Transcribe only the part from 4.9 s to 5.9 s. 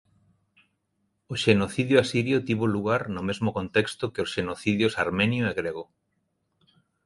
armenio e grego.